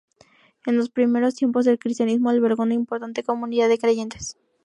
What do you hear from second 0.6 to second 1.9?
En los primeros tiempos del